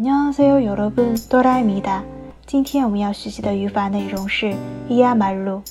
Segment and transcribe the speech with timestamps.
[0.00, 2.02] 안녕하세요 여러분, 도라입니다.
[2.46, 4.56] 今天我们要学习的语法内容是
[4.88, 5.62] 이야말로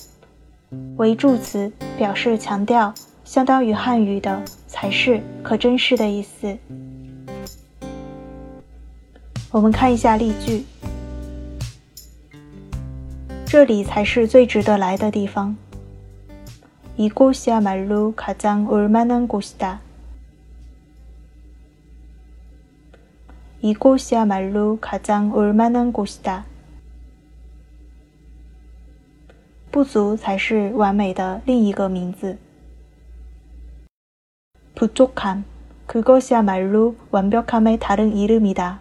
[0.96, 2.94] 为助词，表示强调，
[3.24, 6.56] 相当于汉语的才是、可真是的意思。
[9.50, 10.64] 我们看一下例句：
[13.44, 15.54] 这里才是最值得来的地方。
[16.96, 19.80] 이곳이야말로가장올만한곳이다
[23.62, 26.44] 이곳이야말로 가장 올만한 곳이다.
[29.70, 32.38] 不足才是完美的另一个名字.
[34.74, 35.44] 부족함,
[35.86, 38.80] 그것이야말로 완벽함의 다른 이름이다.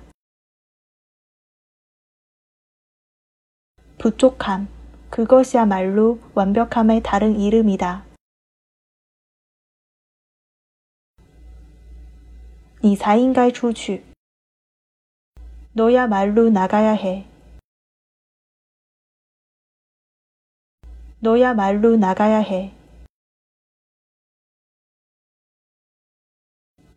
[3.97, 4.67] 부족함,
[5.09, 8.05] 그것이야말로 완벽함의 다른 이름이다.
[12.81, 14.03] 你才应该出去。
[15.73, 17.25] 너야말로 나가야 해.
[21.19, 22.71] 너야말로 나가야 해.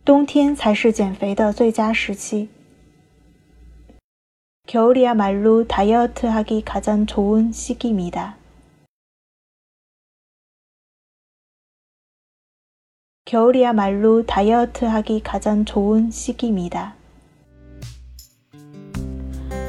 [0.04, 2.48] 冬天才是减肥的最佳时期.
[4.66, 8.36] 겨울이야말로 다이어트하기 가장 좋은 시기입니다.
[13.24, 16.96] 겨울이야말로 다이어트하기 가장 좋은 시기입니다.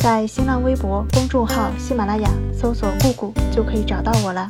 [0.04, 4.46] 在新浪微博公众号“喜马拉雅”搜索“姑姑”就可以找到我了。